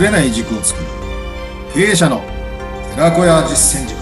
[0.00, 0.86] ぶれない軸を作る。
[1.74, 2.22] 経営者の
[2.94, 4.00] 寺子屋実践塾。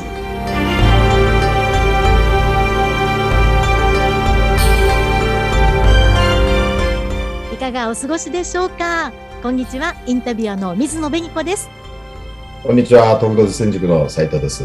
[7.52, 9.12] いかがお過ごしでしょうか？
[9.42, 9.96] こんにちは。
[10.06, 11.68] インタビュアーの水野紅子です。
[12.62, 14.64] こんにちは、東京実践塾の斉藤です。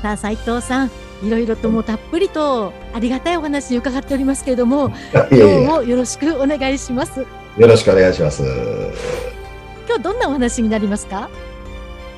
[0.00, 0.90] さあ斉藤さん。
[1.22, 4.88] いろいろともうたっぷりとありがたいお話伺っておりますけれども
[5.30, 7.20] い今日もよろしくお願いします。
[7.20, 7.26] よ
[7.58, 8.42] ろしくお願いします。
[9.86, 11.28] 今日どんなお話になりますか？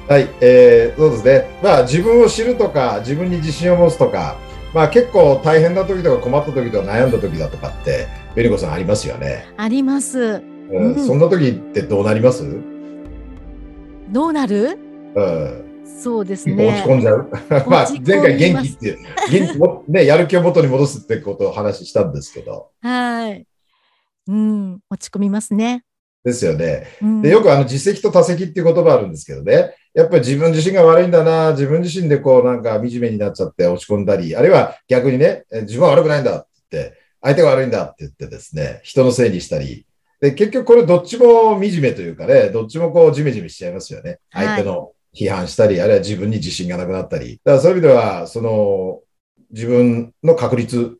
[0.09, 1.59] はい、えー、そうですね。
[1.62, 4.36] まあ、自分を知るとか、自分に自信を持つとか、
[4.74, 9.46] まあ、結構大変な時とか困った時とか悩んだ時だとかって、ベリコさんありますよね。
[9.56, 10.19] あります。
[10.20, 10.22] う
[10.72, 11.06] んうん。
[11.06, 12.42] そんな時ってどうなります？
[12.42, 14.12] うん。
[14.12, 14.78] どうなる？
[15.86, 17.30] そうです落ねち込んじゃう？
[17.69, 18.98] まあ前回元気っていう、
[19.30, 23.46] 元気も、ね、 やる気を元に戻すってことを話したんですけど、はい。
[24.27, 25.84] うん落ち込みますね、
[26.24, 26.86] ですよね。
[27.03, 39.86] うん、でよくあの実績と他責っていう言葉あるんですけどね、やっぱり自分自身が悪いんだな、自分自身でこうなんか惨めになっちゃって落ち込んだり、あるいは逆にね、え自分は悪くないんだって言って、相手が悪いんだって言ってですね、人のせいにしたり、
[40.20, 44.19] で結局これどっちも惨めというかね、どっちもこうジメジメしちゃいますよね。
[44.30, 47.41] はい相手の批判したり、あるいは自分に自信がなくなったり。
[47.45, 49.00] だからそういう意味では、その
[49.50, 50.98] 自分の確率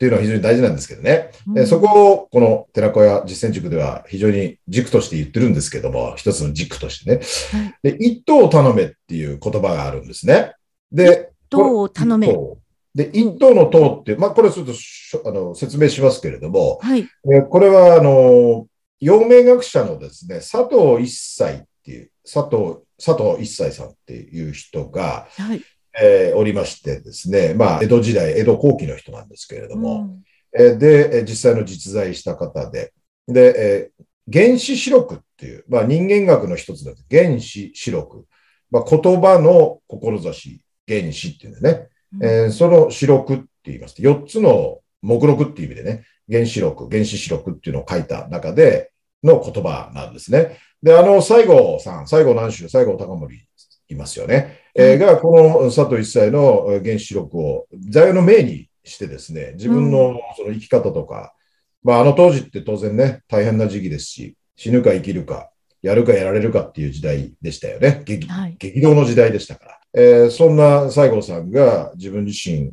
[0.00, 1.30] っていうのは非常に大事なんですけどね。
[1.46, 7.20] うんえそこをこの寺子屋実践塾では非常に軸として言ってるんですけども、一つの軸としてね。
[7.52, 10.54] はいで、一等を頼めっていう言葉があるんですね。
[10.90, 12.58] で、どう頼め一等
[12.94, 18.66] で、一等の等って、まあ、これちょっとあの説明しますけれども、はいえこれは、あの、
[19.00, 25.62] 陽明学者のですね、佐藤一斎っていう、佐藤、佐藤一斎さんっていう人が、はい
[25.98, 30.22] えーおりましてですね、まあ、江戸時代、江戸後期の人なんですけれども、うん。
[30.58, 32.92] えーで、えー実際の実在した方で、
[33.26, 38.26] で、えー原子視力っていう、まあ、人間学の一つだと、原子視力、
[38.70, 41.88] まあ、言葉の志、原子っていうんですね。
[42.22, 48.92] えーその視録って言いますと、4つの目録っていう意味でね、原子録、原子視録っていうのを書いた中で
[49.24, 50.58] の言葉なんですね。
[50.82, 53.48] で、あの、西郷さん、西郷南州、西郷隆盛
[53.94, 54.58] いますよね。
[54.74, 61.34] えーが、この佐藤一切のえー原子視録を座右の銘にしてですね、自分のその生き方とか、
[61.82, 65.50] まあ、あの当時って当然ね、大変な時期ですし、死ぬか生きるか、
[65.82, 68.02] やるかやられるかっていう時代でしたよね。
[68.04, 69.80] 激はい激動の時代でしたから。
[69.94, 72.72] えーそんな西郷さんが自分自身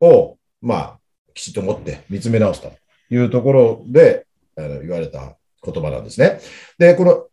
[0.00, 0.98] を、まあ、
[1.34, 2.72] きちっと持って見つめ直すと
[3.10, 6.40] いうところで、あの言われた言葉なんですね。
[6.78, 7.27] で、この、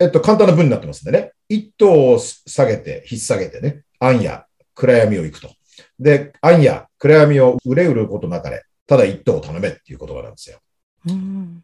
[0.00, 1.32] えっと、簡単な文になってますんでね。
[1.48, 5.50] 一頭を下げて、引っ提げてね、暗夜、暗闇を行くと。
[5.98, 10.58] で、暗夜、暗闇を憂うることなかれ、ただ一頭を頼めっていう言葉なんですよ。
[11.06, 11.62] うん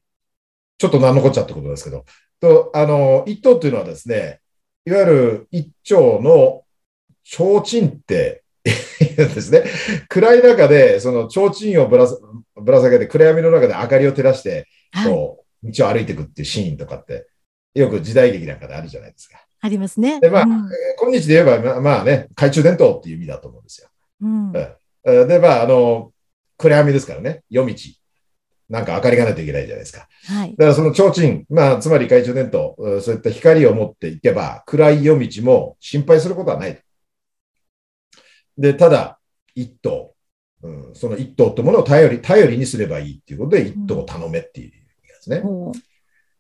[0.79, 2.05] ちょっと何のこっちゃってことですけど、
[2.39, 4.41] とあの一頭っていうのはですね、
[4.85, 6.65] いわゆる一丁の
[7.25, 8.43] 提灯って
[9.17, 9.65] 言うんですね。
[10.09, 12.19] 暗い中で、その提灯をぶらさ
[12.57, 17.27] ぶら下げて、暗闇の中で明かりを照らして、はいこう、道を歩いていくっていうシーンとかって、
[17.77, 19.39] よく時代劇なんかであるじゃないですか。
[19.61, 20.59] ありますねでまあうんえー
[21.01, 23.89] 今日で言えば、まあまあね、懐中電灯っていう意味だと思うんですよ。
[24.23, 26.13] うんえーで、まあ、あの、
[26.57, 27.79] 暗闇ですからね、夜道。
[28.69, 30.09] なんか明かりがないといけないじゃないですか。
[30.25, 36.79] はいだからその提灯、まあ、つまり懐中電灯、うんそういった光を持っていけば、暗い夜道も心配することはない。
[38.59, 39.21] で、ただ、
[39.55, 40.15] 一頭、
[40.63, 44.87] うん、その一頭ってものを頼り、頼りにすればいいっていうことで、一頭を頼めっていう意味で
[45.21, 45.43] すね。
[45.45, 45.73] おう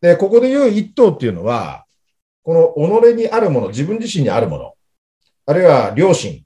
[0.00, 1.84] で、ここで言う一頭っていうのは、
[2.42, 4.74] この己にあるもの、自分自身にあるもの、
[5.46, 6.44] あるいは良心、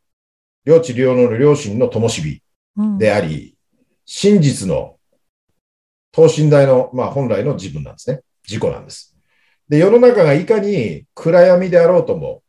[0.64, 2.42] 良知良能の良心の灯火
[2.76, 3.56] うんであり、
[4.06, 4.96] 真実の
[6.12, 8.20] 等身大の、まあ本来の自分なんですね。
[8.48, 9.16] 自己なんです。
[9.68, 12.42] で、世の中がいかに暗闇であろうとも、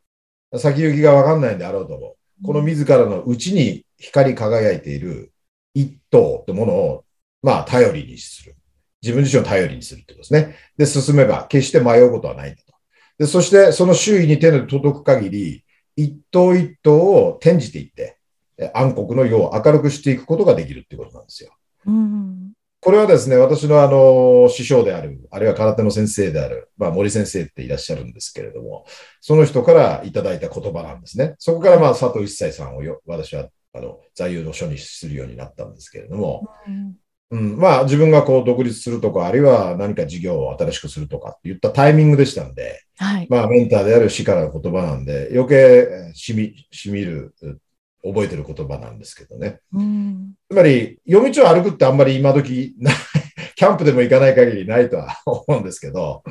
[0.58, 5.32] 先行きがわかんないんであろうとも、この自らの内に光り輝いている
[5.74, 7.06] 一頭ってものを、
[7.44, 8.56] まあ頼りにする。
[9.02, 10.56] 自分自身を頼りにするってことですね。
[10.78, 12.74] で、進めば決して迷うことはないんだと。
[13.18, 15.64] で、そしてその周囲に手の届く限り、
[15.96, 18.18] 一頭一頭を転じていって、
[18.58, 21.52] え暗黒の世を明るくしていくことができるってことなんですよ。
[21.86, 22.54] うん
[22.84, 28.88] これはですね、私のあの、師匠である、あるいは空手の先生である、まあ森先生っていらっしゃるんですけれども、
[29.20, 31.36] その人からいただいた言葉なんですね。
[31.38, 36.96] そこからまあ佐藤一切さんをよ私は、あの、座右の書にするようになったんですけれども、うん
[37.32, 43.28] うん、まあ自分がこう独立するとか、あるいは何か事業を新しくするとかって言ったタイミングでしたんで、はい。
[43.30, 47.58] まあメンターである師からの言葉なんで、余計えーしみ、しみる、う
[48.04, 49.60] 覚えてる言葉なんですけどね。
[49.74, 50.34] うん。
[50.50, 52.96] つまり、夜道を歩くってあんまり今時ない、
[53.56, 56.24] キャンプでも行かない限りないとは 思うんですけど、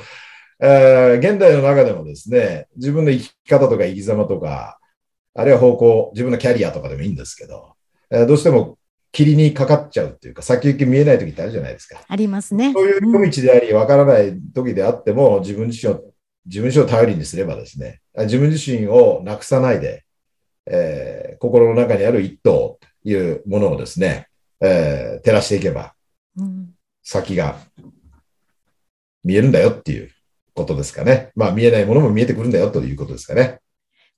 [0.60, 4.78] えー現代の中でもですね、自分の生き方とか生き様とか、
[5.34, 7.72] あるいは方向、自分のキャリアとかでもいいんですけど、
[8.10, 8.76] えーどうしても
[9.12, 12.00] 霧にかかっちゃうっていうか、先行き見えない時ってあるじゃないですか。
[12.06, 12.72] ありますね。
[12.72, 16.02] そういううん夜道であり、わからない時であっても、自分自身を、
[16.46, 20.04] 自分自身を頼りにすればですね、あ自分自身をなくさないで、
[20.66, 24.26] えー心の中にある一頭というものをですね、
[24.60, 25.94] えー照らしていけば、
[26.36, 26.70] うん
[27.02, 27.56] 先が
[29.24, 30.10] 見えるんだよっていう
[30.54, 31.30] ことですかね。
[31.34, 33.58] まあ見えないものも見えてくるんだよということですかね。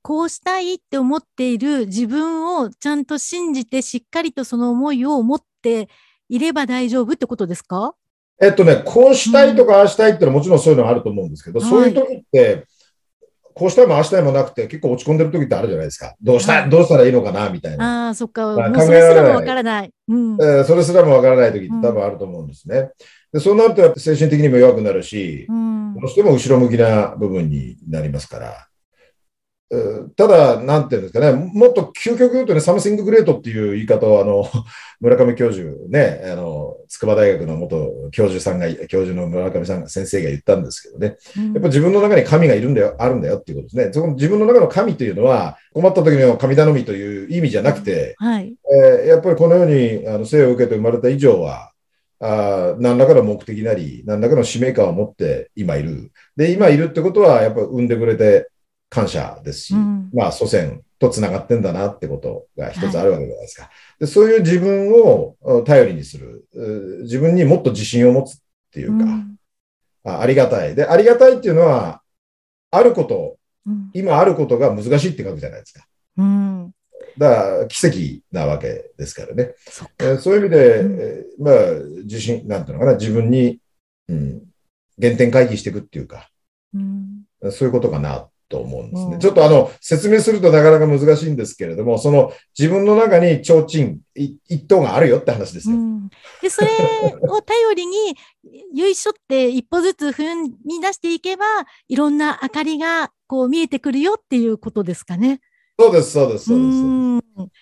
[0.03, 5.89] こうしたいって思っている自分をちゃんと信じてしっかりとその思いを持って
[6.29, 7.95] いれば大丈夫ってことですか？
[8.41, 12.67] えっとね、こうしたいとかああしたいってのはもちろんそういうのはあると思うんですけど、はいそういう時って、
[13.55, 16.17] こうしたいもああしたいもなくて結構落ち込んでる時ってあるじゃないですか。
[16.21, 18.07] どうした、はいどうしたらいいのかなみたいな。
[18.07, 18.57] ああ、そっか。
[18.57, 19.93] まあもうそれすらもわからない。
[20.09, 20.35] うん。
[20.35, 22.91] えーそれすらもわからない時って多分あると思うんですね。
[23.33, 28.69] でそうなると精神的にも弱くなるし、うんどうしても後ろ向きな部分になりますから。
[29.73, 34.47] えーただ、なんていうんですかね、もっと究極言うとね、サムシンググレートっていう言い方を、あの、
[35.01, 41.17] 村上教授ね、あの、筑波大学の元教授さんが、教授の村上さんが、先生が言ったんですけどね、
[41.55, 43.93] やっぱ自分の中に神がいるんだよ、あるんだよっていうことですね。
[43.93, 48.55] その自分の中の神というのは、困った時の神頼みという意味じゃなくて、はい。
[48.75, 51.73] えーやっぱりこの世にあの生を受けて生まれた以上は、
[52.21, 56.13] あー何らかの目的なり、何らかの使命感を持って今いる。
[56.37, 58.52] で、今いるってことは、やっぱり産んでくれて
[58.93, 63.71] 感謝ですし、うんまあ、祖先とつながってんだなってことが一つあるわけじゃないですか。
[63.99, 66.45] でそういう自分をあ頼りにする、
[67.05, 68.41] 自分にもっと自信を持つっ
[68.71, 69.37] ていうか、うん
[70.05, 70.75] あありがたい。
[70.75, 72.03] で、ありがたいっていうのは、
[72.73, 75.87] あること、うん今あることが難しいって書くじゃないですか。
[76.17, 76.73] うん。
[77.17, 77.97] だから、奇跡
[78.33, 79.55] なわけですからね。
[79.71, 79.87] そ。
[80.01, 83.61] えーそういう意味で、うんえーまあ、自信、なんていうのかな、自分に、
[84.09, 84.43] うん、
[85.01, 86.29] 原点回帰していくっていうか、
[86.75, 87.23] うん。
[87.53, 89.15] そういうことかなと思うんですね。
[89.15, 95.77] うんちょっとあの、説明するとなかなか難しいんですけれども、その自分の中に提灯、い一頭があるよって話ですよ。
[95.77, 96.09] うん、
[96.43, 96.69] で、それ
[97.23, 98.15] を頼りに、
[98.75, 100.35] 由緒って一歩ずつ踏
[100.67, 101.45] み出していけば、
[101.89, 105.41] いろんな明かりがこう見えてくるよっていうことですかね。
[105.79, 106.79] そうです、そうです、そうです。
[106.79, 107.19] ん。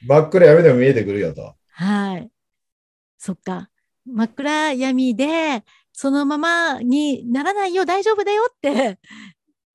[0.06, 1.54] 真っ暗闇でも見えてくるよと。
[1.72, 2.28] はい。
[3.18, 3.70] そっか。
[4.06, 8.98] 真っ暗闇で、そのままにならないよ、大丈夫だよって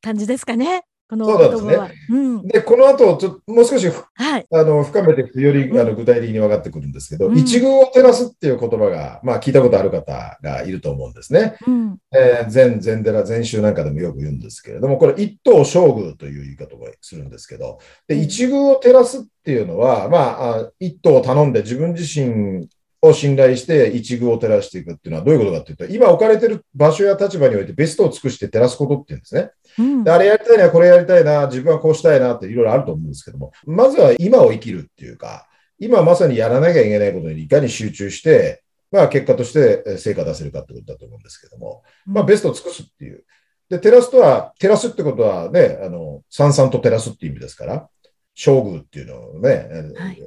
[0.01, 0.83] 感じですかね。
[1.07, 1.91] このそうなんですね言葉は。
[2.09, 2.47] うん。
[2.47, 4.45] で、この後、ちょっともう少しふはい。
[4.51, 11.57] あの深めていくとよりあの具体的に分かってくるんですけど、うん一遇を照らすっていう言葉が、まあ聞いたことある方がいると思うんですね。
[11.67, 11.97] うん。
[12.11, 22.67] えー禅、禅寺、禅宗なんかでもよく言うんですけれども、これ一等正宮という言い方をするんですけど、で、うん一宮を照らすっていうのは、まあ、あ一等を頼んで自分自身
[23.05, 29.51] を信頼して一宮を照らしていくっていうのはどういうことかっていうと、今置かれてる場所や立場においてベストを尽くして照らすことっていうんですね。
[29.79, 30.11] うんで。
[30.11, 35.47] あれやりたいな、これやりたいな、自分はこうしたいなっていろいろあると思うんですけども、まずは今を生きるっていうか、
[35.79, 43.25] 今まさにやらなきゃいけないことにいかに集中して、まあ結果としてえー成果出せるかってことだと思うんですけども、まあベストを尽くすっていう。
[43.69, 47.89] で、照らすとは、照らすってことはね、あの、さんさんと照らすっていう意味ですから、
[48.35, 50.17] 将軍っていうのね、えーはい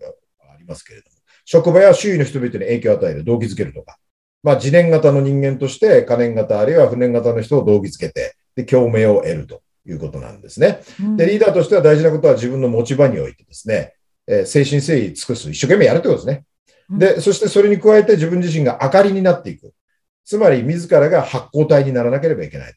[0.52, 1.17] ありますけれども、
[1.50, 3.96] 職場や周囲の人々に影響を与える、動機づけるとか、
[4.42, 10.82] まあ自年型の人間として、可燃型あるいは不燃型の人を動機づけて、で、共鳴を得るということなんですね。
[11.00, 13.94] うんで、リーダーとしては大事なことは自分の持ち場においてですね、
[14.26, 16.44] えー精神誠意尽くす、一生懸命やるってことですね。
[16.90, 19.72] で、そしてそれに加えて自分自身が明かりになっていく。
[20.26, 22.74] つまり自らが発光体にならなければいけない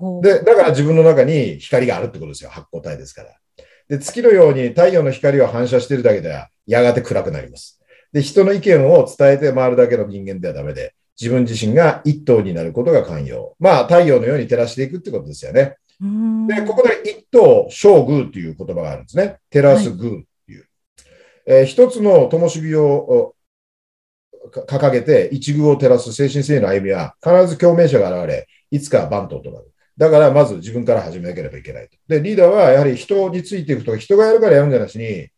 [0.00, 0.22] と。
[0.22, 2.48] で、だから自分の中に光があるってことですよ。
[2.48, 3.36] 発光体ですから。
[3.90, 7.79] で、月のように太陽の光を反射しているだけでは、やがて暗くなります。
[8.12, 13.54] で、人の意見を伝えて回るだけの人間ではダメで、自分自身が一等になることが寛容。
[13.58, 15.76] まあ、太陽のように照らしていくってことですよね。
[16.00, 19.36] うんで、ここで一等、小宮という言葉があるんですね。
[19.50, 20.66] 照らす宮っていう。
[21.46, 23.34] えー一つの灯火を
[24.50, 29.70] 掲げて、一宮を照らす精神性の歩みは、必ず共鳴者が現れ、いつか番頭となる。
[29.96, 31.98] だから、まず自分から始めなければいけないと。
[32.08, 35.28] で、リーダーはやはり人についていくとか、人がやるからやるんじゃなしに、あ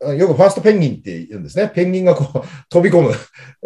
[0.00, 1.70] よくファーストペンギンって言うんですね。
[1.74, 3.12] ペンギンがこう 飛び込む。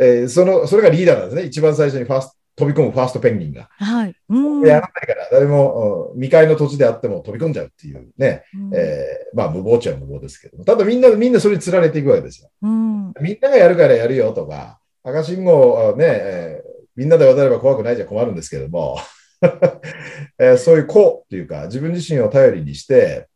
[0.01, 1.43] えーその、それがリーダーなんですね。
[1.45, 3.69] 一番最初にファースト、飛び込むファーストペンギンが。
[3.71, 4.15] はい。
[4.29, 12.51] うんやらないから、誰もうん未開の土地であっても飛び込んじゃうっていうね、うんえーまあ無謀っちゃ無謀ですけども、ただみんな、みんなそれに釣られていくわけですよ。
[12.63, 18.99] うんみんながやるからやるよとか、赤信号をね、えーみんなで渡れば怖くないじゃ困るんですけども、
[20.39, 23.29] えーそういう子っていうか、自分自身を頼りにして、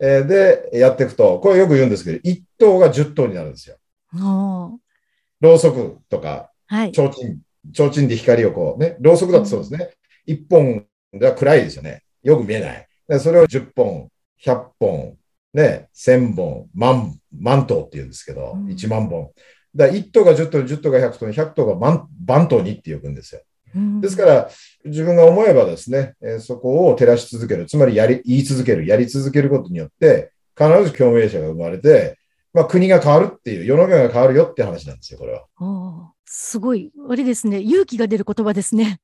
[0.00, 3.76] えーで、やっていくと、これよく言うんですけど、1頭が10頭になるんですよ。
[5.40, 6.92] ろうそくとか、はい。
[6.92, 7.14] 提灯、
[7.72, 9.90] 提灯で光をこうね、ろうそくだってそうですね。
[10.26, 12.02] 一本だから暗いですよね。
[12.22, 12.88] よく見えない。
[13.08, 14.08] でそれを10本、
[14.42, 15.16] 100本、
[15.52, 19.30] ね、1000本、万、万頭って言うんですけど、うん1万本。
[19.74, 23.42] だから1頭が10頭、10頭が100頭、100頭が万万頭にって呼ぶんですよ。
[23.74, 24.50] うんですから、
[24.84, 32.18] 自分が思えばですね、えーそこを照らし続ける、つまりやり、言い続ける、やり続けることによって、必ず共鳴者が生まれて、
[32.52, 35.44] まあ国が変わるっていう、世の中が変わるよって話なんですよ、これは。
[35.60, 38.98] おーすごい、あれですね、勇気が出る言葉ですね。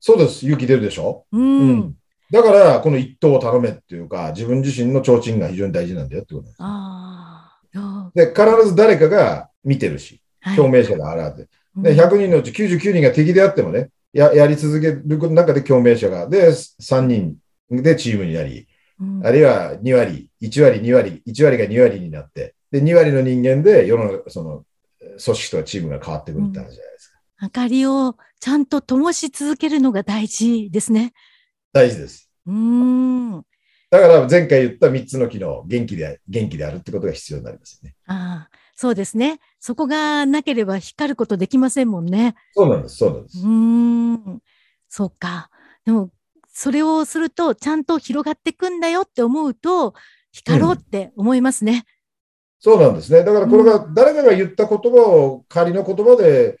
[0.00, 0.44] そうです。
[0.44, 1.24] 勇気出るでしょ？
[1.32, 1.58] うん。
[1.60, 1.94] うん
[2.28, 6.56] だから、この一頭を頼めっていうか、自分自身の提灯が非常に大事なんだよってことです。
[6.58, 10.48] あーあで、必ず誰かが見てるし、ー。
[10.48, 11.50] はい共鳴者が現れて。
[11.76, 17.36] うんで、100人のうち99人が敵であってもね、ややり続ける中で共鳴者が、で、3人
[17.70, 18.66] でチームになり、
[18.98, 24.64] うんあるいは2割、1割、2割、1割が2割になって、で、2割の人間で世の、その、
[24.98, 27.20] 組織とかチームが変わってくるって話じゃないですか。
[27.42, 31.12] 明かりをちゃんと灯し続けるのが大事ですね。
[31.72, 32.30] 大事です。
[32.46, 33.42] うーん。
[33.90, 37.94] だから前回言った3つの機能、元気で、元気であるってことが必要になりますよね。
[38.06, 39.40] ああ、そうですね。
[39.58, 42.34] そこがなければ光ることできませんもんね。
[42.54, 43.38] そうなんです、そうなんです。
[43.38, 44.42] うーん。
[44.88, 45.50] そうか。
[45.86, 46.10] でも、
[46.52, 49.94] それをすると、ちゃんと広がっていくんだよって思うと、
[50.30, 51.86] 光ろうって思いますね。
[52.60, 53.24] そうなんですね。
[53.24, 56.58] だからこれが誰かが言った言葉を仮の言葉で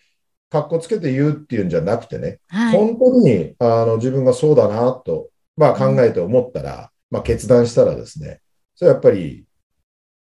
[0.50, 2.78] かっこつけて言うっていうんじゃなくてね、はい。
[2.78, 8.40] 本当にあの自分がそうだなと、まあ、考えて思ったら、まあ、決断したらですね、
[8.74, 9.44] それはやっぱり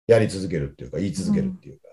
[0.10, 1.88] やり続けるっていうか、言い続けるっていうか、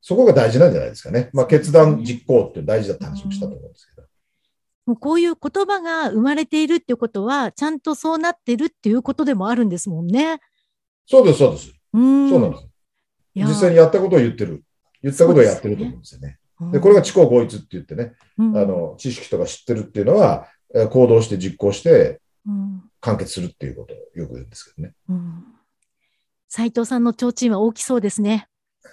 [0.00, 1.28] そこが大事なんじゃないですかね。
[1.34, 4.08] まあ、決断、実行って大事だって話もしたと思うんですけど。
[4.86, 10.40] もうこういう言葉が生まれているっていうことは、ちゃんとそうなってるっていうことでもあるんですもんね。
[11.06, 11.72] そうです、そうです。
[11.92, 12.30] うーん。
[12.30, 12.66] そうなんです。
[13.34, 14.64] 実際にやったことを言ってる。
[15.02, 16.38] 言ったことをやってると思うんですよね。
[16.60, 24.94] うんで、これが知行合一って言ってね、うんあの、知識とか知ってるっていうのは、えー行動して実行してうん完結するっていうことをよく言うんですけどね。
[25.08, 25.44] うん
[26.52, 28.48] 斉藤さんの提灯は大きそうですね。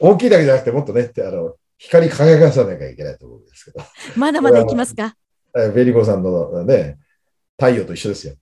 [0.00, 3.84] 大きいだけじゃなくて、もっとね、あの、光り輝かさなきゃいけないと思うんですけど、
[4.16, 5.14] まだまだいきますか？
[5.54, 6.98] えーベリコさんのね、
[7.58, 8.36] 太陽と一緒ですよ。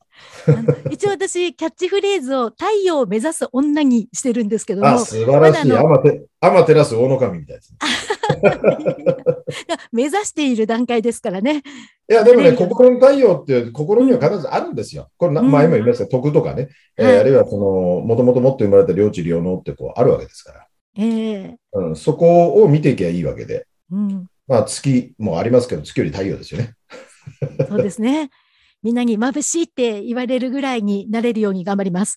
[0.90, 5.72] 一応私、キャッチフレーズを太陽を目指す女にしてるんですけども、あ、素晴らしい。
[5.76, 5.98] アマ
[6.64, 7.78] テ、ラス大野神みたいですね。
[9.92, 11.62] 目指している段階ですからね。
[12.10, 15.08] いや、でもね、心の太陽っていう心には必ずあるんですよ。
[15.16, 20.66] これな、うん前も言いました徳とかね、えーはいあるいはその、もともと持って生まれた領地領能ってこうあるわけですから、
[20.96, 26.74] ええうん、そこを見ていけばいいわけで、うん、まあ月もありますけど、月より太陽ですよね。
[27.68, 28.30] そうですね。
[28.82, 32.16] みんなに眩しいって言われるぐらいになれるように頑張ります。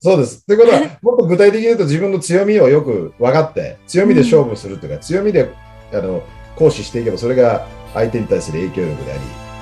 [0.00, 0.46] そうです。
[0.46, 5.50] ということは、 もっと具体的に言うと自分の強みをよく分かって、強みで勝負するというか、強みで
[5.92, 6.22] あの
[6.56, 9.20] 行使していけば、それが相手に対する影響力であり、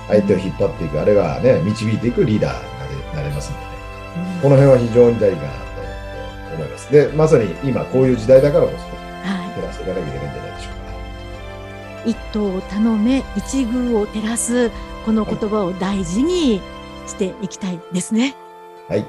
[0.09, 3.75] 相手を引っ張っていく、あるいはね、導いていくリーダーになれますのでね。
[4.43, 6.93] この辺は非常に大事かなと思います。
[6.93, 10.73] で、まさに今こういう時代だからこそ、は照らしていかなきゃいけないんじゃないでしょう
[12.05, 12.09] か。
[12.09, 14.71] い、一頭を頼め、一宮を照らす、
[15.05, 16.61] この言葉を大事に
[17.07, 18.35] していきたいですね。
[18.89, 19.01] はい。
[19.01, 19.09] はい、